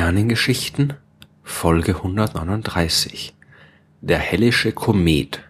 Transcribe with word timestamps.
Sternengeschichten 0.00 0.94
Folge 1.42 1.96
139 1.96 3.34
Der 4.00 4.16
hellische 4.16 4.72
Komet 4.72 5.42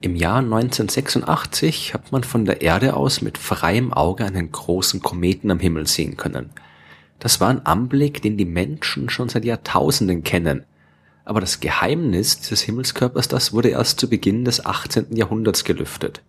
Im 0.00 0.16
Jahr 0.16 0.38
1986 0.38 1.92
hat 1.92 2.10
man 2.10 2.24
von 2.24 2.46
der 2.46 2.62
Erde 2.62 2.96
aus 2.96 3.20
mit 3.20 3.36
freiem 3.36 3.92
Auge 3.92 4.24
einen 4.24 4.50
großen 4.50 5.02
Kometen 5.02 5.50
am 5.50 5.58
Himmel 5.58 5.86
sehen 5.86 6.16
können. 6.16 6.52
Das 7.18 7.38
war 7.38 7.50
ein 7.50 7.66
Anblick, 7.66 8.22
den 8.22 8.38
die 8.38 8.46
Menschen 8.46 9.10
schon 9.10 9.28
seit 9.28 9.44
Jahrtausenden 9.44 10.24
kennen. 10.24 10.64
Aber 11.26 11.42
das 11.42 11.60
Geheimnis 11.60 12.40
dieses 12.40 12.62
Himmelskörpers, 12.62 13.28
das 13.28 13.52
wurde 13.52 13.68
erst 13.68 14.00
zu 14.00 14.08
Beginn 14.08 14.46
des 14.46 14.64
18. 14.64 15.14
Jahrhunderts 15.14 15.64
gelüftet. 15.64 16.22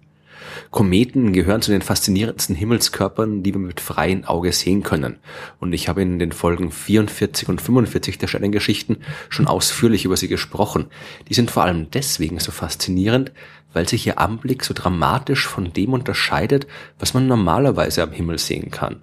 Kometen 0.72 1.34
gehören 1.34 1.62
zu 1.62 1.72
den 1.72 1.82
faszinierendsten 1.82 2.55
Himmelskörpern, 2.55 3.44
die 3.44 3.54
wir 3.54 3.59
mit 3.59 3.80
freiem 3.80 4.23
Auge 4.26 4.52
sehen 4.52 4.84
können. 4.84 5.18
Und 5.59 5.73
ich 5.73 5.88
habe 5.88 6.02
in 6.02 6.20
den 6.20 6.32
Folgen 6.32 6.72
44 6.72 7.50
und 7.50 7.62
45 7.62 8.18
der 8.18 8.27
Sternengeschichten 8.27 8.98
schon 9.30 9.48
ausführlich 9.48 10.05
über 10.05 10.18
sie 10.18 10.27
gesprochen. 10.27 10.88
Die 11.30 11.34
sind 11.34 11.52
vor 11.52 11.63
allem 11.63 11.91
deswegen 11.91 12.40
so 12.40 12.52
faszinierend, 12.52 13.32
weil 13.73 13.88
sich 13.88 14.08
ihr 14.08 14.20
Anblick 14.20 14.63
so 14.63 14.73
dramatisch 14.73 15.48
von 15.48 15.73
dem 15.73 15.94
unterscheidet, 15.94 16.68
was 16.98 17.13
man 17.13 17.27
normalerweise 17.27 18.04
am 18.04 18.12
Himmel 18.12 18.40
sehen 18.40 18.72
kann. 18.72 19.02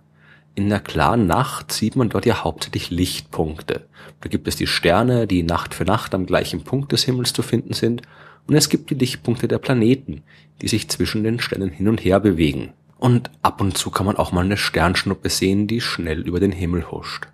In 0.55 0.69
der 0.69 0.81
klaren 0.81 1.27
Nacht 1.27 1.73
sieht 1.73 1.97
man 1.97 2.11
dort 2.11 2.27
ja 2.27 2.45
hauptsächlich 2.45 2.91
Lichtpunkte. 2.91 3.87
Da 4.21 4.29
gibt 4.29 4.47
es 4.49 4.57
die 4.57 4.67
Sterne, 4.67 5.27
die 5.27 5.43
Nacht 5.43 5.75
für 5.75 5.85
Nacht 5.85 6.15
am 6.15 6.27
gleichen 6.27 6.63
Punkt 6.63 6.93
des 6.93 7.05
Himmels 7.05 7.33
zu 7.33 7.43
finden 7.43 7.73
sind, 7.73 8.03
und 8.47 8.55
es 8.55 8.69
gibt 8.69 8.91
die 8.91 8.95
Lichtpunkte 8.95 9.49
der 9.49 9.59
Planeten, 9.59 10.23
die 10.61 10.69
sich 10.69 10.89
zwischen 10.89 11.25
den 11.25 11.41
Sternen 11.41 11.71
hin 11.71 11.89
und 11.89 12.05
her 12.05 12.21
bewegen. 12.21 12.73
Und 12.99 13.31
ab 13.43 13.61
und 13.61 13.77
zu 13.77 13.91
kann 13.91 14.07
man 14.07 14.17
auch 14.17 14.33
mal 14.33 14.45
eine 14.45 14.57
Sternschnuppe 14.57 15.29
sehen, 15.29 15.67
die 15.67 15.81
schnell 15.81 16.21
über 16.21 16.39
den 16.39 16.53
Himmel 16.53 16.91
huscht. 16.91 17.27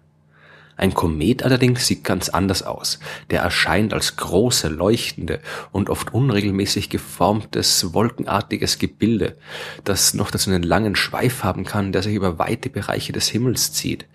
Ein 0.78 0.94
Komet 0.94 1.42
allerdings 1.42 1.88
sieht 1.88 2.04
ganz 2.04 2.28
anders 2.28 2.62
aus. 2.62 3.00
Der 3.30 3.42
erscheint 3.42 3.92
als 3.92 4.16
große, 4.16 4.68
leuchtende 4.68 5.40
und 5.72 5.90
oft 5.90 6.14
unregelmäßig 6.14 6.88
geformtes, 6.88 7.92
wolkenartiges 7.92 8.78
Gebilde, 8.78 9.36
das 9.82 10.14
noch 10.14 10.30
dazu 10.30 10.50
einen 10.50 10.62
langen 10.62 10.94
Schweif 10.94 11.42
haben 11.42 11.64
kann, 11.64 11.90
der 11.90 12.04
sich 12.04 12.14
über 12.14 12.38
weite 12.38 12.70
Bereiche 12.70 13.12
des 13.12 13.28
Himmels 13.28 13.72
zieht. 13.72 14.06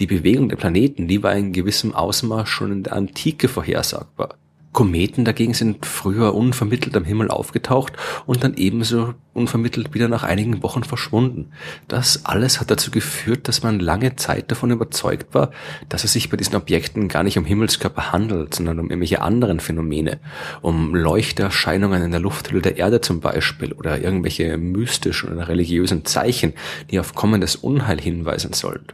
Die 0.00 0.08
Bewegung 0.08 0.48
der 0.48 0.56
Planeten, 0.56 1.06
die 1.06 1.22
war 1.22 1.36
in 1.36 1.52
gewissem 1.52 1.94
Ausmaß 1.94 2.48
schon 2.48 2.72
in 2.72 2.82
der 2.82 2.94
Antike 2.94 3.46
vorhersagbar. 3.46 4.34
Kometen 4.72 5.24
dagegen 5.24 5.54
sind 5.54 5.86
früher 5.86 6.34
unvermittelt 6.34 6.96
am 6.96 7.04
Himmel 7.04 7.30
aufgetaucht 7.30 7.94
und 8.26 8.44
dann 8.44 8.54
ebenso 8.54 9.14
unvermittelt 9.32 9.94
wieder 9.94 10.08
nach 10.08 10.24
einigen 10.24 10.62
Wochen 10.62 10.84
verschwunden. 10.84 11.52
Das 11.88 12.26
alles 12.26 12.60
hat 12.60 12.70
dazu 12.70 12.90
geführt, 12.90 13.48
dass 13.48 13.62
man 13.62 13.80
lange 13.80 14.16
Zeit 14.16 14.50
davon 14.50 14.70
überzeugt 14.70 15.34
war, 15.34 15.50
dass 15.88 16.04
es 16.04 16.12
sich 16.12 16.28
bei 16.28 16.36
diesen 16.36 16.56
Objekten 16.56 17.08
gar 17.08 17.22
nicht 17.22 17.38
um 17.38 17.44
Himmelskörper 17.44 18.12
handelt, 18.12 18.54
sondern 18.54 18.78
um 18.78 18.90
irgendwelche 18.90 19.22
anderen 19.22 19.60
Phänomene, 19.60 20.18
um 20.60 20.94
Leuchterscheinungen 20.94 22.02
in 22.02 22.10
der 22.10 22.20
Lufthülle 22.20 22.60
der 22.60 22.76
Erde 22.76 23.00
zum 23.00 23.20
Beispiel 23.20 23.72
oder 23.72 24.00
irgendwelche 24.00 24.58
mystischen 24.58 25.32
oder 25.32 25.48
religiösen 25.48 26.04
Zeichen, 26.04 26.52
die 26.90 27.00
auf 27.00 27.14
kommendes 27.14 27.56
Unheil 27.56 28.00
hinweisen 28.00 28.52
sollen. 28.52 28.84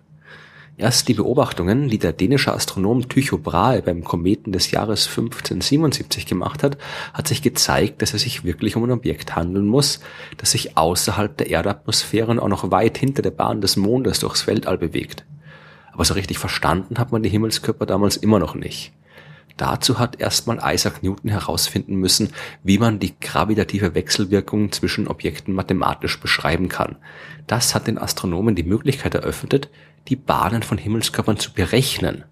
Erst 0.76 1.06
die 1.06 1.14
Beobachtungen, 1.14 1.88
die 1.88 1.98
der 1.98 2.12
dänische 2.12 2.52
Astronom 2.52 3.08
Tycho 3.08 3.38
Brahe 3.38 3.80
beim 3.80 4.02
Kometen 4.02 4.50
des 4.50 4.72
Jahres 4.72 5.06
1577 5.06 6.26
gemacht 6.26 6.64
hat, 6.64 6.78
hat 7.12 7.28
sich 7.28 7.42
gezeigt, 7.42 8.02
dass 8.02 8.12
es 8.12 8.22
sich 8.22 8.42
wirklich 8.42 8.74
um 8.74 8.82
ein 8.82 8.90
Objekt 8.90 9.36
handeln 9.36 9.66
muss, 9.66 10.00
das 10.36 10.50
sich 10.50 10.76
außerhalb 10.76 11.36
der 11.36 11.48
Erdatmosphäre 11.48 12.32
und 12.32 12.40
auch 12.40 12.48
noch 12.48 12.72
weit 12.72 12.98
hinter 12.98 13.22
der 13.22 13.30
Bahn 13.30 13.60
des 13.60 13.76
Mondes 13.76 14.18
durchs 14.18 14.48
Weltall 14.48 14.76
bewegt. 14.76 15.24
Aber 15.92 16.04
so 16.04 16.14
richtig 16.14 16.38
verstanden 16.38 16.98
hat 16.98 17.12
man 17.12 17.22
die 17.22 17.28
Himmelskörper 17.28 17.86
damals 17.86 18.16
immer 18.16 18.40
noch 18.40 18.56
nicht. 18.56 18.92
Dazu 19.56 20.00
hat 20.00 20.20
erstmal 20.20 20.58
Isaac 20.74 21.02
Newton 21.02 21.30
herausfinden 21.30 21.94
müssen, 21.96 22.30
wie 22.64 22.78
man 22.78 22.98
die 22.98 23.14
gravitative 23.20 23.94
Wechselwirkung 23.94 24.72
zwischen 24.72 25.06
Objekten 25.06 25.54
mathematisch 25.54 26.18
beschreiben 26.18 26.68
kann. 26.68 26.96
Das 27.46 27.74
hat 27.74 27.86
den 27.86 27.98
Astronomen 27.98 28.56
die 28.56 28.64
Möglichkeit 28.64 29.14
eröffnet, 29.14 29.70
die 30.08 30.16
Bahnen 30.16 30.62
von 30.62 30.78
Himmelskörpern 30.78 31.38
zu 31.38 31.52
berechnen. 31.52 32.24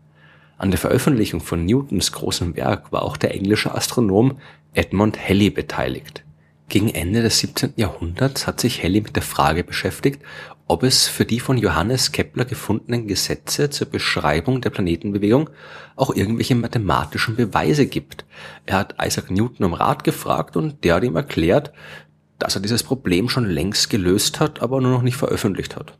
An 0.58 0.70
der 0.70 0.78
Veröffentlichung 0.78 1.40
von 1.40 1.64
Newtons 1.64 2.12
großem 2.12 2.56
Werk 2.56 2.92
war 2.92 3.02
auch 3.02 3.16
der 3.16 3.34
englische 3.34 3.74
Astronom 3.74 4.38
Edmund 4.74 5.18
Halley 5.18 5.50
beteiligt. 5.50 6.24
Gegen 6.72 6.88
Ende 6.88 7.20
des 7.20 7.38
17. 7.40 7.74
Jahrhunderts 7.76 8.46
hat 8.46 8.58
sich 8.58 8.82
Halley 8.82 9.02
mit 9.02 9.14
der 9.14 9.22
Frage 9.22 9.62
beschäftigt, 9.62 10.22
ob 10.66 10.84
es 10.84 11.06
für 11.06 11.26
die 11.26 11.38
von 11.38 11.58
Johannes 11.58 12.12
Kepler 12.12 12.46
gefundenen 12.46 13.06
Gesetze 13.06 13.68
zur 13.68 13.88
Beschreibung 13.88 14.62
der 14.62 14.70
Planetenbewegung 14.70 15.50
auch 15.96 16.14
irgendwelche 16.14 16.54
mathematischen 16.54 17.36
Beweise 17.36 17.84
gibt. 17.84 18.24
Er 18.64 18.78
hat 18.78 18.94
Isaac 18.98 19.30
Newton 19.30 19.66
um 19.66 19.74
Rat 19.74 20.02
gefragt 20.02 20.56
und 20.56 20.82
der 20.82 20.94
hat 20.94 21.04
ihm 21.04 21.14
erklärt, 21.14 21.74
dass 22.38 22.54
er 22.54 22.62
dieses 22.62 22.84
Problem 22.84 23.28
schon 23.28 23.44
längst 23.44 23.90
gelöst 23.90 24.40
hat, 24.40 24.62
aber 24.62 24.80
nur 24.80 24.92
noch 24.92 25.02
nicht 25.02 25.18
veröffentlicht 25.18 25.76
hat. 25.76 25.98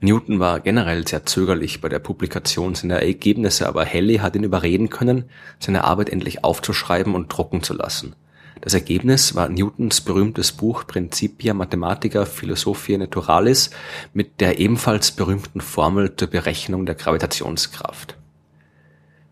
Newton 0.00 0.40
war 0.40 0.58
generell 0.58 1.06
sehr 1.06 1.26
zögerlich 1.26 1.80
bei 1.80 1.88
der 1.88 2.00
Publikation 2.00 2.74
seiner 2.74 3.04
Ergebnisse, 3.04 3.68
aber 3.68 3.86
Halley 3.86 4.16
hat 4.16 4.34
ihn 4.34 4.42
überreden 4.42 4.88
können, 4.88 5.30
seine 5.60 5.84
Arbeit 5.84 6.08
endlich 6.08 6.42
aufzuschreiben 6.42 7.14
und 7.14 7.28
drucken 7.28 7.62
zu 7.62 7.72
lassen. 7.72 8.16
Das 8.60 8.74
Ergebnis 8.74 9.34
war 9.34 9.48
Newtons 9.48 10.00
berühmtes 10.00 10.52
Buch 10.52 10.86
Principia 10.86 11.54
Mathematica 11.54 12.24
Philosophiae 12.24 12.98
Naturalis 12.98 13.70
mit 14.12 14.40
der 14.40 14.58
ebenfalls 14.58 15.12
berühmten 15.12 15.60
Formel 15.60 16.14
zur 16.16 16.28
Berechnung 16.28 16.84
der 16.84 16.94
Gravitationskraft. 16.94 18.16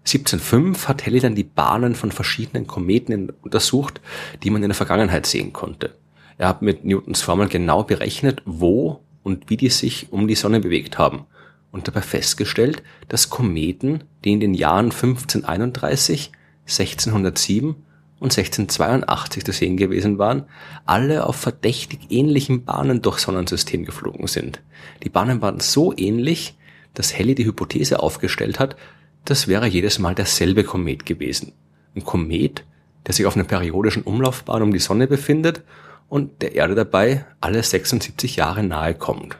1705 0.05 0.87
hat 0.87 1.05
Halley 1.05 1.19
dann 1.19 1.35
die 1.35 1.43
Bahnen 1.43 1.97
von 1.97 2.13
verschiedenen 2.13 2.69
Kometen 2.69 3.33
untersucht, 3.43 4.01
die 4.43 4.51
man 4.51 4.63
in 4.63 4.69
der 4.69 4.77
Vergangenheit 4.77 5.27
sehen 5.27 5.53
konnte. 5.53 5.97
Er 6.39 6.49
hat 6.49 6.63
mit 6.63 6.85
Newtons 6.85 7.23
Formel 7.23 7.49
genau 7.49 7.83
berechnet, 7.83 8.43
wo 8.45 9.01
und 9.25 9.51
wie 9.51 9.57
die 9.57 9.71
sich 9.71 10.13
um 10.13 10.29
die 10.29 10.37
Sonne 10.37 10.61
bewegt 10.61 10.99
haben 10.99 11.27
und 11.73 11.89
dabei 11.89 12.03
festgestellt, 12.03 12.85
dass 13.09 13.31
Kometen, 13.31 14.05
die 14.25 14.33
in 14.33 14.41
den 14.41 14.55
Jahren 14.55 14.87
1531, 14.93 16.31
1607 16.67 17.75
und 18.19 18.37
1682 18.37 19.45
zu 19.45 19.53
sehen 19.53 19.77
gewesen 19.77 20.19
waren, 20.19 20.45
alle 20.87 21.27
auf 21.27 21.37
verdächtig 21.37 22.01
ähnlichen 22.11 22.65
Bahnen 22.65 23.03
durch 23.03 23.19
Sonnensystem 23.19 23.85
geflogen 23.85 24.27
sind. 24.27 24.61
Die 25.03 25.11
Bahnen 25.11 25.43
waren 25.43 25.61
so 25.61 25.93
ähnlich, 25.97 26.57
dass 26.95 27.17
Halley 27.17 27.35
die 27.35 27.45
Hypothese 27.45 28.01
aufgestellt 28.01 28.59
hat, 28.59 28.77
das 29.25 29.49
wäre 29.49 29.67
jedes 29.67 29.99
Mal 29.99 30.15
derselbe 30.15 30.65
Komet 30.65 31.05
gewesen. 31.05 31.53
Ein 31.95 32.05
Komet, 32.05 32.65
der 33.07 33.15
sich 33.15 33.27
auf 33.27 33.37
einer 33.37 33.45
periodischen 33.45 34.03
Umlaufbahn 34.03 34.63
um 34.63 34.73
die 34.73 34.79
Sonne 34.79 35.07
befindet 35.07 35.63
und 36.09 36.43
der 36.43 36.55
Erde 36.55 36.75
dabei 36.75 37.25
alle 37.41 37.63
76 37.63 38.37
Jahre 38.37 38.63
nahe 38.63 38.95
kommt. 38.95 39.37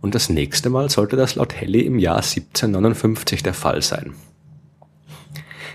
Und 0.00 0.14
das 0.14 0.28
nächste 0.28 0.70
Mal 0.70 0.90
sollte 0.90 1.16
das 1.16 1.34
laut 1.34 1.60
Halley 1.60 1.80
im 1.80 1.98
Jahr 1.98 2.16
1759 2.16 3.42
der 3.42 3.54
Fall 3.54 3.82
sein. 3.82 4.14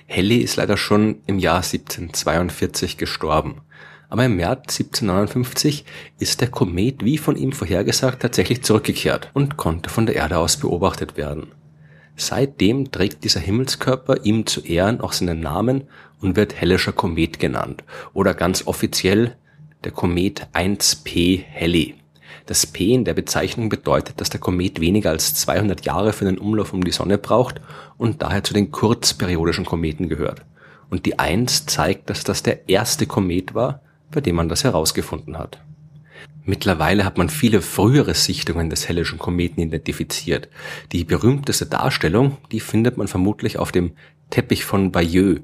Halley 0.09 0.37
ist 0.37 0.55
leider 0.55 0.75
schon 0.75 1.21
im 1.27 1.39
Jahr 1.39 1.57
1742 1.57 2.97
gestorben. 2.97 3.61
Aber 4.09 4.25
im 4.25 4.37
März 4.37 4.79
1759 4.79 5.85
ist 6.17 6.41
der 6.41 6.47
Komet 6.47 7.05
wie 7.05 7.19
von 7.19 7.35
ihm 7.35 7.51
vorhergesagt 7.51 8.21
tatsächlich 8.21 8.63
zurückgekehrt 8.63 9.29
und 9.33 9.55
konnte 9.55 9.91
von 9.91 10.07
der 10.07 10.15
Erde 10.15 10.39
aus 10.39 10.57
beobachtet 10.57 11.15
werden. 11.15 11.51
Seitdem 12.15 12.91
trägt 12.91 13.23
dieser 13.23 13.39
Himmelskörper 13.39 14.25
ihm 14.25 14.47
zu 14.47 14.61
Ehren 14.61 14.99
auch 14.99 15.13
seinen 15.13 15.39
Namen 15.39 15.83
und 16.19 16.35
wird 16.35 16.59
hellischer 16.59 16.91
Komet 16.91 17.39
genannt 17.39 17.83
oder 18.13 18.33
ganz 18.33 18.65
offiziell 18.65 19.37
der 19.83 19.91
Komet 19.91 20.47
1P 20.53 21.45
Halley. 21.53 21.98
Das 22.45 22.65
P 22.65 22.93
in 22.93 23.05
der 23.05 23.13
Bezeichnung 23.13 23.69
bedeutet, 23.69 24.19
dass 24.21 24.29
der 24.29 24.39
Komet 24.39 24.79
weniger 24.79 25.09
als 25.09 25.35
200 25.35 25.85
Jahre 25.85 26.13
für 26.13 26.25
den 26.25 26.37
Umlauf 26.37 26.73
um 26.73 26.83
die 26.83 26.91
Sonne 26.91 27.17
braucht 27.17 27.61
und 27.97 28.21
daher 28.21 28.43
zu 28.43 28.53
den 28.53 28.71
kurzperiodischen 28.71 29.65
Kometen 29.65 30.09
gehört. 30.09 30.43
Und 30.89 31.05
die 31.05 31.19
1 31.19 31.65
zeigt, 31.67 32.09
dass 32.09 32.23
das 32.23 32.43
der 32.43 32.67
erste 32.67 33.05
Komet 33.05 33.53
war, 33.53 33.81
bei 34.11 34.21
dem 34.21 34.35
man 34.35 34.49
das 34.49 34.63
herausgefunden 34.63 35.37
hat. 35.37 35.61
Mittlerweile 36.43 37.05
hat 37.05 37.17
man 37.17 37.29
viele 37.29 37.61
frühere 37.61 38.15
Sichtungen 38.15 38.69
des 38.69 38.89
Hellischen 38.89 39.19
Kometen 39.19 39.61
identifiziert. 39.61 40.49
Die 40.91 41.03
berühmteste 41.03 41.67
Darstellung, 41.67 42.37
die 42.51 42.59
findet 42.59 42.97
man 42.97 43.07
vermutlich 43.07 43.59
auf 43.59 43.71
dem 43.71 43.91
Teppich 44.31 44.65
von 44.65 44.91
Bayeux, 44.91 45.41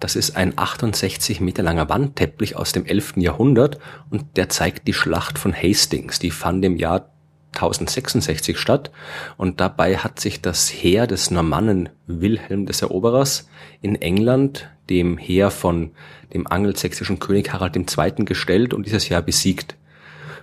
das 0.00 0.14
ist 0.14 0.36
ein 0.36 0.52
68 0.56 1.40
Meter 1.40 1.62
langer 1.62 1.88
Wandteppich 1.88 2.56
aus 2.56 2.72
dem 2.72 2.86
11. 2.86 3.14
Jahrhundert 3.16 3.78
und 4.10 4.36
der 4.36 4.48
zeigt 4.48 4.86
die 4.86 4.92
Schlacht 4.92 5.38
von 5.38 5.54
Hastings. 5.54 6.18
Die 6.18 6.30
fand 6.30 6.64
im 6.64 6.76
Jahr 6.76 7.10
1066 7.54 8.58
statt 8.58 8.92
und 9.36 9.60
dabei 9.60 9.96
hat 9.96 10.20
sich 10.20 10.40
das 10.40 10.68
Heer 10.68 11.06
des 11.06 11.30
Normannen 11.30 11.88
Wilhelm 12.06 12.66
des 12.66 12.82
Eroberers 12.82 13.48
in 13.80 13.96
England 13.96 14.70
dem 14.88 15.18
Heer 15.18 15.50
von 15.50 15.90
dem 16.32 16.46
angelsächsischen 16.46 17.18
König 17.18 17.52
Harald 17.52 17.76
II. 17.76 18.24
gestellt 18.24 18.74
und 18.74 18.86
dieses 18.86 19.08
Jahr 19.08 19.22
besiegt. 19.22 19.76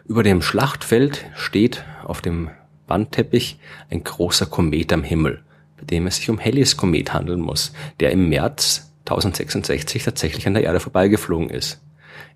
Über 0.06 0.24
dem 0.24 0.42
Schlachtfeld 0.42 1.25
steht 1.36 1.86
auf 2.04 2.22
dem 2.22 2.50
Wandteppich 2.88 3.60
ein 3.90 4.04
großer 4.04 4.46
Komet 4.46 4.92
am 4.94 5.04
Himmel. 5.04 5.42
bei 5.78 5.86
dem 5.86 6.08
es 6.08 6.18
sich 6.18 6.30
um 6.30 6.40
Halley's 6.40 6.78
Komet 6.78 7.13
handeln 7.13 7.42
muss, 7.42 7.74
der 8.00 8.12
im 8.12 8.30
März 8.30 8.94
1066 9.06 10.04
tatsächlich 10.04 10.48
an 10.48 10.56
der 10.56 10.63
Erde 10.63 10.80
vorbeigeflogen 10.80 11.50
ist. 11.50 11.80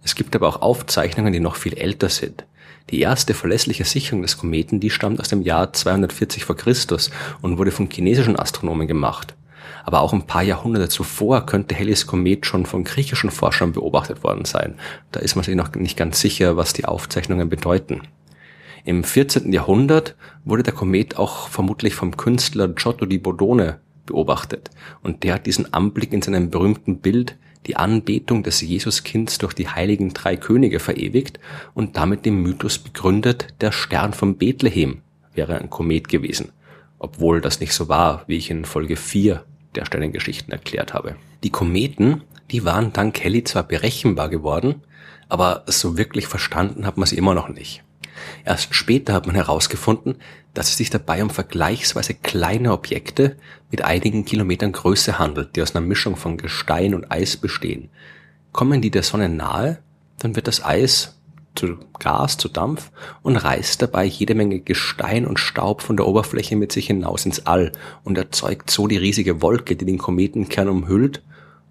Es 0.03 0.15
gibt 0.15 0.35
aber 0.35 0.47
auch 0.47 0.61
Aufzeichnungen, 0.61 1.33
die 1.33 1.39
noch 1.39 1.55
viel 1.55 1.77
älter 1.77 2.09
sind. 2.09 2.45
Die 2.89 3.01
erste 3.01 3.33
verlässliche 3.33 3.83
Sicherung 3.83 4.21
des 4.21 4.37
Kometen, 4.37 4.79
die 4.79 4.89
stammt 4.89 5.19
aus 5.19 5.29
dem 5.29 5.41
Jahr 5.41 5.73
240 5.73 6.45
vor 6.45 6.55
Christus 6.55 7.11
und 7.41 7.57
wurde 7.57 7.71
von 7.71 7.89
chinesischen 7.89 8.37
Astronomen 8.37 8.87
gemacht. 8.87 9.35
Aber 9.83 10.01
auch 10.01 10.13
ein 10.13 10.27
paar 10.27 10.43
Jahrhunderte 10.43 10.89
zuvor 10.89 11.45
könnte 11.45 11.75
Halley's 11.75 12.07
Komet 12.07 12.45
schon 12.45 12.65
von 12.65 12.83
griechischen 12.83 13.31
Forschern 13.31 13.73
beobachtet 13.73 14.23
worden 14.23 14.45
sein. 14.45 14.75
Da 15.11 15.19
ist 15.19 15.35
man 15.35 15.45
sich 15.45 15.55
noch 15.55 15.73
nicht 15.75 15.97
ganz 15.97 16.19
sicher, 16.19 16.57
was 16.57 16.73
die 16.73 16.85
Aufzeichnungen 16.85 17.49
bedeuten. 17.49 18.01
Im 18.85 19.03
14. 19.03 19.51
Jahrhundert 19.51 20.15
wurde 20.45 20.63
der 20.63 20.73
Komet 20.73 21.17
auch 21.17 21.49
vermutlich 21.49 21.95
vom 21.95 22.17
Künstler 22.17 22.67
Giotto 22.69 23.05
di 23.05 23.17
Bodone 23.17 23.79
beobachtet 24.09 24.69
und 25.01 25.23
der 25.23 25.35
hat 25.35 25.45
diesen 25.45 25.73
Anblick 25.73 26.11
in 26.11 26.21
seinem 26.21 26.49
berühmten 26.49 26.99
Bild 26.99 27.37
die 27.67 27.77
Anbetung 27.77 28.43
des 28.43 28.61
Jesuskinds 28.61 29.37
durch 29.37 29.53
die 29.53 29.67
heiligen 29.67 30.13
drei 30.13 30.35
Könige 30.35 30.79
verewigt 30.79 31.39
und 31.73 31.97
damit 31.97 32.25
den 32.25 32.41
Mythos 32.41 32.79
begründet, 32.79 33.53
der 33.61 33.71
Stern 33.71 34.13
von 34.13 34.37
Bethlehem 34.37 35.01
wäre 35.33 35.59
ein 35.59 35.69
Komet 35.69 36.09
gewesen, 36.09 36.51
obwohl 36.97 37.41
das 37.41 37.59
nicht 37.59 37.73
so 37.73 37.87
war, 37.87 38.23
wie 38.27 38.37
ich 38.37 38.49
in 38.49 38.65
Folge 38.65 38.95
4 38.95 39.43
der 39.75 39.85
Sternengeschichten 39.85 40.51
erklärt 40.51 40.93
habe. 40.93 41.15
Die 41.43 41.51
Kometen, 41.51 42.23
die 42.49 42.65
waren 42.65 42.91
dank 42.91 43.13
Kelly 43.13 43.43
zwar 43.43 43.63
berechenbar 43.63 44.29
geworden, 44.29 44.81
aber 45.27 45.63
so 45.67 45.97
wirklich 45.97 46.27
verstanden 46.27 46.87
hat 46.87 46.97
man 46.97 47.07
sie 47.07 47.17
immer 47.17 47.35
noch 47.35 47.49
nicht. 47.49 47.83
Erst 48.45 48.73
später 48.73 49.13
hat 49.13 49.27
man 49.27 49.35
herausgefunden, 49.35 50.15
dass 50.53 50.69
es 50.69 50.77
sich 50.77 50.89
dabei 50.89 51.23
um 51.23 51.29
vergleichsweise 51.29 52.13
kleine 52.13 52.71
Objekte 52.73 53.37
mit 53.71 53.83
einigen 53.83 54.25
Kilometern 54.25 54.71
Größe 54.71 55.19
handelt, 55.19 55.55
die 55.55 55.61
aus 55.61 55.75
einer 55.75 55.85
Mischung 55.85 56.15
von 56.15 56.37
Gestein 56.37 56.95
und 56.95 57.11
Eis 57.11 57.37
bestehen. 57.37 57.89
Kommen 58.51 58.81
die 58.81 58.91
der 58.91 59.03
Sonne 59.03 59.29
nahe, 59.29 59.79
dann 60.17 60.35
wird 60.35 60.47
das 60.47 60.63
Eis 60.63 61.15
zu 61.55 61.77
Gas, 61.99 62.37
zu 62.37 62.47
Dampf 62.47 62.91
und 63.21 63.35
reißt 63.35 63.81
dabei 63.81 64.05
jede 64.05 64.35
Menge 64.35 64.59
Gestein 64.59 65.25
und 65.25 65.39
Staub 65.39 65.81
von 65.81 65.97
der 65.97 66.07
Oberfläche 66.07 66.55
mit 66.55 66.71
sich 66.71 66.87
hinaus 66.87 67.25
ins 67.25 67.45
All 67.45 67.71
und 68.03 68.17
erzeugt 68.17 68.71
so 68.71 68.87
die 68.87 68.97
riesige 68.97 69.41
Wolke, 69.41 69.75
die 69.75 69.85
den 69.85 69.97
Kometenkern 69.97 70.69
umhüllt 70.69 71.21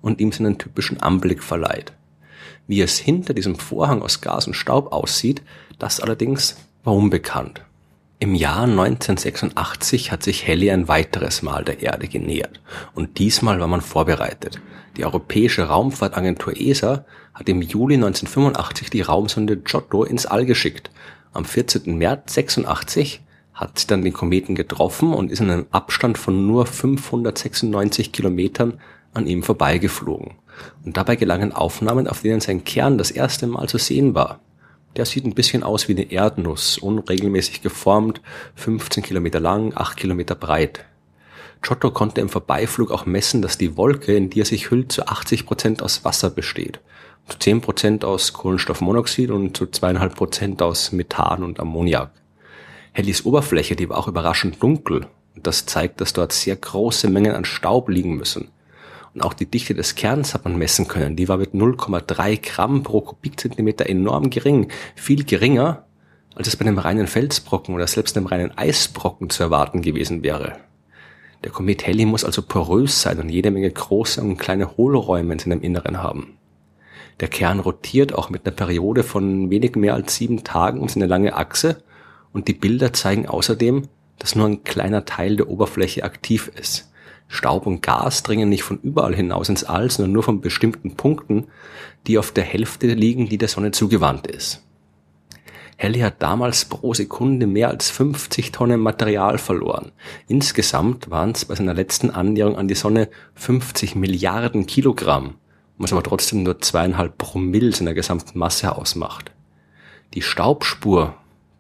und 0.02 0.20
ihm 0.20 0.30
seinen 0.32 0.58
typischen 0.58 1.00
Anblick 1.00 1.42
verleiht. 1.42 1.92
Wie 2.66 2.80
es 2.82 2.98
hinter 2.98 3.34
diesem 3.34 3.56
Vorhang 3.56 4.02
aus 4.02 4.20
Gas 4.20 4.46
und 4.46 4.54
Staub 4.54 4.92
aussieht, 4.92 5.42
das 5.78 6.00
allerdings 6.00 6.56
war 6.84 6.94
unbekannt. 6.94 7.62
Im 8.20 8.34
Jahr 8.34 8.64
1986 8.64 10.10
hat 10.10 10.24
sich 10.24 10.48
Halley 10.48 10.72
ein 10.72 10.88
weiteres 10.88 11.42
Mal 11.42 11.64
der 11.64 11.82
Erde 11.82 12.08
genähert 12.08 12.60
und 12.96 13.20
diesmal 13.20 13.60
war 13.60 13.68
man 13.68 13.80
vorbereitet. 13.80 14.60
Die 14.96 15.04
Europäische 15.04 15.68
Raumfahrtagentur 15.68 16.56
ESA 16.56 17.04
hat 17.32 17.48
im 17.48 17.62
Juli 17.62 17.94
1985 17.94 18.90
die 18.90 19.02
Raumsonde 19.02 19.58
Giotto 19.58 20.02
ins 20.02 20.26
All 20.26 20.46
geschickt. 20.46 20.90
Am 21.32 21.44
14. 21.44 21.96
März 21.96 22.34
86 22.34 23.20
hat 23.54 23.78
sie 23.78 23.86
dann 23.86 24.02
den 24.02 24.12
Kometen 24.12 24.56
getroffen 24.56 25.14
und 25.14 25.30
ist 25.30 25.40
in 25.40 25.50
einem 25.50 25.66
Abstand 25.70 26.18
von 26.18 26.44
nur 26.44 26.66
596 26.66 28.10
Kilometern 28.10 28.80
an 29.14 29.28
ihm 29.28 29.44
vorbeigeflogen. 29.44 30.32
Und 30.84 30.96
dabei 30.96 31.14
gelangen 31.14 31.52
Aufnahmen, 31.52 32.08
auf 32.08 32.22
denen 32.22 32.40
sein 32.40 32.64
Kern 32.64 32.98
das 32.98 33.12
erste 33.12 33.46
Mal 33.46 33.68
zu 33.68 33.78
sehen 33.78 34.16
war. 34.16 34.40
Der 34.96 35.04
sieht 35.04 35.24
ein 35.24 35.34
bisschen 35.34 35.62
aus 35.62 35.88
wie 35.88 35.92
eine 35.92 36.10
Erdnuss, 36.10 36.78
unregelmäßig 36.78 37.62
geformt, 37.62 38.20
15 38.56 39.02
Kilometer 39.02 39.40
lang, 39.40 39.72
8 39.74 39.96
Kilometer 39.96 40.34
breit. 40.34 40.84
Giotto 41.62 41.90
konnte 41.90 42.20
im 42.20 42.28
Vorbeiflug 42.28 42.90
auch 42.90 43.06
messen, 43.06 43.42
dass 43.42 43.58
die 43.58 43.76
Wolke, 43.76 44.14
in 44.14 44.30
die 44.30 44.40
er 44.40 44.44
sich 44.44 44.70
hüllt, 44.70 44.92
zu 44.92 45.06
80 45.06 45.46
Prozent 45.46 45.82
aus 45.82 46.04
Wasser 46.04 46.30
besteht, 46.30 46.80
zu 47.28 47.38
10 47.38 47.60
Prozent 47.60 48.04
aus 48.04 48.32
Kohlenstoffmonoxid 48.32 49.30
und 49.30 49.56
zu 49.56 49.66
zweieinhalb 49.66 50.14
Prozent 50.14 50.62
aus 50.62 50.92
Methan 50.92 51.42
und 51.42 51.60
Ammoniak. 51.60 52.10
Hallys 52.94 53.24
Oberfläche, 53.24 53.76
die 53.76 53.88
war 53.88 53.98
auch 53.98 54.08
überraschend 54.08 54.62
dunkel. 54.62 55.06
Und 55.36 55.46
das 55.46 55.66
zeigt, 55.66 56.00
dass 56.00 56.12
dort 56.12 56.32
sehr 56.32 56.56
große 56.56 57.08
Mengen 57.08 57.34
an 57.34 57.44
Staub 57.44 57.88
liegen 57.88 58.16
müssen. 58.16 58.48
Und 59.18 59.24
auch 59.24 59.34
die 59.34 59.46
Dichte 59.46 59.74
des 59.74 59.96
Kerns 59.96 60.32
hat 60.32 60.44
man 60.44 60.56
messen 60.56 60.86
können. 60.86 61.16
Die 61.16 61.28
war 61.28 61.38
mit 61.38 61.52
0,3 61.52 62.40
Gramm 62.40 62.84
pro 62.84 63.00
Kubikzentimeter 63.00 63.88
enorm 63.88 64.30
gering. 64.30 64.68
Viel 64.94 65.24
geringer, 65.24 65.86
als 66.36 66.46
es 66.46 66.54
bei 66.54 66.64
einem 66.64 66.78
reinen 66.78 67.08
Felsbrocken 67.08 67.74
oder 67.74 67.88
selbst 67.88 68.16
einem 68.16 68.26
reinen 68.26 68.56
Eisbrocken 68.56 69.28
zu 69.28 69.42
erwarten 69.42 69.82
gewesen 69.82 70.22
wäre. 70.22 70.52
Der 71.42 71.50
Komet 71.50 71.84
Halley 71.84 72.04
muss 72.04 72.24
also 72.24 72.42
porös 72.42 73.02
sein 73.02 73.18
und 73.18 73.28
jede 73.28 73.50
Menge 73.50 73.72
große 73.72 74.20
und 74.20 74.36
kleine 74.36 74.76
Hohlräume 74.76 75.32
in 75.32 75.40
seinem 75.40 75.62
Inneren 75.62 76.00
haben. 76.00 76.38
Der 77.18 77.26
Kern 77.26 77.58
rotiert 77.58 78.14
auch 78.14 78.30
mit 78.30 78.46
einer 78.46 78.54
Periode 78.54 79.02
von 79.02 79.50
wenig 79.50 79.74
mehr 79.74 79.94
als 79.94 80.14
sieben 80.14 80.44
Tagen 80.44 80.78
um 80.78 80.88
seine 80.88 81.06
lange 81.06 81.34
Achse 81.34 81.82
und 82.32 82.46
die 82.46 82.54
Bilder 82.54 82.92
zeigen 82.92 83.26
außerdem, 83.26 83.88
dass 84.20 84.36
nur 84.36 84.46
ein 84.46 84.62
kleiner 84.62 85.04
Teil 85.06 85.34
der 85.34 85.48
Oberfläche 85.48 86.04
aktiv 86.04 86.52
ist. 86.54 86.87
Staub 87.28 87.66
und 87.66 87.82
Gas 87.82 88.22
dringen 88.22 88.48
nicht 88.48 88.62
von 88.62 88.80
überall 88.82 89.14
hinaus 89.14 89.48
ins 89.48 89.64
All, 89.64 89.90
sondern 89.90 90.12
nur 90.12 90.22
von 90.22 90.40
bestimmten 90.40 90.96
Punkten, 90.96 91.46
die 92.06 92.18
auf 92.18 92.32
der 92.32 92.44
Hälfte 92.44 92.88
liegen, 92.88 93.28
die 93.28 93.38
der 93.38 93.48
Sonne 93.48 93.70
zugewandt 93.70 94.26
ist. 94.26 94.64
Halley 95.80 96.00
hat 96.00 96.20
damals 96.22 96.64
pro 96.64 96.92
Sekunde 96.92 97.46
mehr 97.46 97.68
als 97.68 97.88
50 97.90 98.50
Tonnen 98.50 98.80
Material 98.80 99.38
verloren. 99.38 99.92
Insgesamt 100.26 101.08
waren 101.10 101.30
es 101.30 101.44
bei 101.44 101.54
seiner 101.54 101.74
letzten 101.74 102.10
Annäherung 102.10 102.56
an 102.56 102.66
die 102.66 102.74
Sonne 102.74 103.08
50 103.34 103.94
Milliarden 103.94 104.66
Kilogramm, 104.66 105.34
was 105.76 105.92
aber 105.92 106.02
trotzdem 106.02 106.42
nur 106.42 106.60
zweieinhalb 106.60 107.16
Promille 107.16 107.72
seiner 107.72 107.94
gesamten 107.94 108.38
Masse 108.38 108.74
ausmacht. 108.74 109.30
Die 110.14 110.22
Staubspur, 110.22 111.14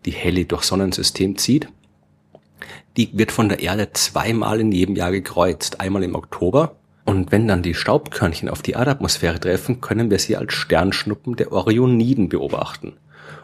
die 0.04 0.12
Halley 0.12 0.46
durch 0.46 0.64
Sonnensystem 0.64 1.36
zieht, 1.36 1.68
die 2.96 3.10
wird 3.12 3.32
von 3.32 3.48
der 3.48 3.60
Erde 3.60 3.92
zweimal 3.92 4.60
in 4.60 4.72
jedem 4.72 4.96
Jahr 4.96 5.10
gekreuzt. 5.10 5.80
Einmal 5.80 6.02
im 6.02 6.14
Oktober. 6.14 6.76
Und 7.04 7.32
wenn 7.32 7.48
dann 7.48 7.62
die 7.62 7.74
Staubkörnchen 7.74 8.48
auf 8.48 8.60
die 8.60 8.72
Erdatmosphäre 8.72 9.40
treffen, 9.40 9.80
können 9.80 10.10
wir 10.10 10.18
sie 10.18 10.36
als 10.36 10.52
Sternschnuppen 10.52 11.36
der 11.36 11.52
Orioniden 11.52 12.28
beobachten. 12.28 12.98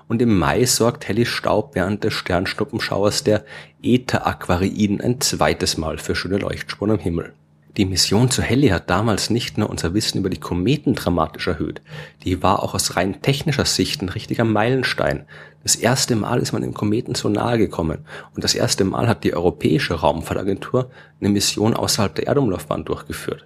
Und 0.06 0.20
im 0.20 0.38
Mai 0.38 0.66
sorgt 0.66 1.08
Hallys 1.08 1.28
Staub 1.28 1.74
während 1.74 2.04
des 2.04 2.12
Sternschnuppenschauers 2.12 3.24
der 3.24 3.44
Äther-Aquariden 3.82 5.00
ein 5.00 5.20
zweites 5.20 5.78
Mal 5.78 5.98
für 5.98 6.14
schöne 6.14 6.38
Leuchtspuren 6.38 6.92
am 6.92 6.98
Himmel. 6.98 7.32
Die 7.76 7.86
Mission 7.86 8.30
zu 8.30 8.40
Halley 8.40 8.68
hat 8.68 8.88
damals 8.88 9.30
nicht 9.30 9.58
nur 9.58 9.68
unser 9.68 9.94
Wissen 9.94 10.18
über 10.18 10.30
die 10.30 10.38
Kometen 10.38 10.94
dramatisch 10.94 11.48
erhöht, 11.48 11.82
die 12.22 12.40
war 12.40 12.62
auch 12.62 12.72
aus 12.72 12.94
rein 12.94 13.20
technischer 13.20 13.64
Sicht 13.64 14.00
ein 14.00 14.08
richtiger 14.08 14.44
Meilenstein. 14.44 15.26
Das 15.64 15.74
erste 15.74 16.14
Mal 16.14 16.38
ist 16.38 16.52
man 16.52 16.62
dem 16.62 16.72
Kometen 16.72 17.16
so 17.16 17.28
nahe 17.28 17.58
gekommen 17.58 18.04
und 18.32 18.44
das 18.44 18.54
erste 18.54 18.84
Mal 18.84 19.08
hat 19.08 19.24
die 19.24 19.34
Europäische 19.34 19.94
Raumfahrtagentur 19.94 20.88
eine 21.20 21.30
Mission 21.30 21.74
außerhalb 21.74 22.14
der 22.14 22.28
Erdumlaufbahn 22.28 22.84
durchgeführt. 22.84 23.44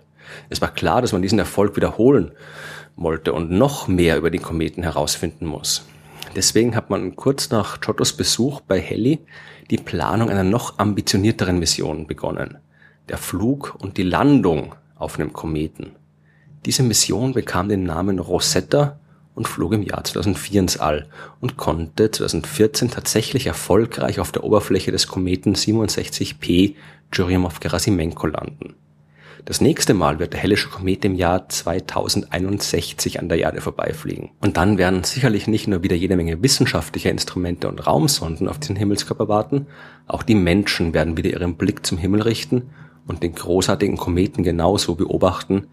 Es 0.51 0.61
war 0.61 0.75
klar, 0.75 1.01
dass 1.01 1.13
man 1.13 1.23
diesen 1.23 1.39
Erfolg 1.39 1.75
wiederholen 1.77 2.33
wollte 2.97 3.33
und 3.33 3.51
noch 3.51 3.89
mehr 3.89 4.19
über 4.19 4.31
den 4.31 4.43
Kometen 4.43 4.83
herausfinden 4.83 5.47
muss. 5.47 5.87
Deswegen 6.37 6.77
hat 6.77 6.91
man 6.91 7.17
kurz 7.17 7.49
nach 7.49 7.81
Giottos 7.81 8.13
Besuch 8.13 8.61
bei 8.61 8.83
Halley 8.83 9.21
die 9.71 9.79
Planung 9.79 10.29
einer 10.29 10.45
noch 10.45 10.79
ambitionierteren 10.79 11.59
Mission 11.59 12.07
begonnen 12.07 12.59
der 13.09 13.19
Flug 13.19 13.77
und 13.79 13.97
die 13.97 14.03
Landung 14.03 14.75
auf 14.97 15.19
einem 15.19 15.33
Kometen. 15.33 15.93
Diese 16.65 16.83
Mission 16.83 17.33
bekam 17.33 17.69
den 17.69 17.85
Namen 17.85 18.19
Rosetta 18.19 18.99
und 19.35 19.47
flog 19.47 19.73
im 19.73 19.83
Jahr 19.83 20.03
2004 20.03 20.61
ins 20.61 20.79
All 20.79 21.07
und 21.41 21.57
konnte 21.57 22.11
2014 22.11 22.91
tatsächlich 22.91 23.47
erfolgreich 23.47 24.19
auf 24.19 24.33
der 24.33 24.43
Oberfläche 24.43 24.91
des 24.91 25.07
Kometen 25.07 25.55
67P 25.55 26.75
Churyumov-Gerasimenko 27.13 28.27
landen. 28.27 28.75
Das 29.45 29.61
nächste 29.61 29.95
Mal 29.95 30.19
wird 30.19 30.35
der 30.35 30.41
hellische 30.41 30.69
Komet 30.69 31.05
im 31.05 31.15
Jahr 31.15 31.49
2061 31.49 33.21
an 33.21 33.29
der 33.29 33.39
Erde 33.39 33.61
vorbeifliegen. 33.61 34.31
Und 34.41 34.57
dann 34.57 34.77
werden 34.77 35.05
sicherlich 35.05 35.47
nicht 35.47 35.69
nur 35.69 35.83
wieder 35.83 35.97
jede 35.97 36.17
Menge 36.17 36.43
wissenschaftlicher 36.43 37.11
Instrumente 37.11 37.69
und 37.69 37.87
Raumsonden 37.87 38.49
auf 38.49 38.59
diesen 38.59 38.77
Himmelskörper 38.77 39.29
warten, 39.29 39.67
auch 40.07 40.23
die 40.23 40.35
Menschen 40.35 40.93
werden 40.93 41.17
wieder 41.17 41.31
ihren 41.31 41.55
Blick 41.55 41.87
zum 41.87 41.97
Himmel 41.97 42.23
richten 42.23 42.71
und 43.09 43.23
den 43.25 43.35
großartigen 43.35 43.97
Kometen 43.97 44.45
genauso 44.45 44.95
beobachten, 44.95 45.67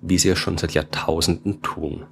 wie 0.00 0.18
sie 0.18 0.28
es 0.28 0.38
schon 0.38 0.58
seit 0.58 0.72
Jahrtausenden 0.72 1.62
tun. 1.62 2.04